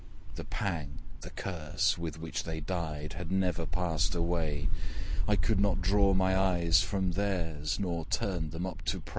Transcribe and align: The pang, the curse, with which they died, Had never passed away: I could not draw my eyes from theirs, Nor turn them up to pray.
The 0.33 0.45
pang, 0.45 1.03
the 1.19 1.29
curse, 1.29 1.95
with 1.95 2.19
which 2.19 2.43
they 2.43 2.59
died, 2.59 3.13
Had 3.13 3.31
never 3.31 3.67
passed 3.67 4.15
away: 4.15 4.67
I 5.27 5.35
could 5.35 5.59
not 5.59 5.79
draw 5.79 6.15
my 6.15 6.35
eyes 6.35 6.81
from 6.81 7.11
theirs, 7.11 7.79
Nor 7.79 8.05
turn 8.07 8.49
them 8.49 8.65
up 8.65 8.83
to 8.85 8.99
pray. 8.99 9.09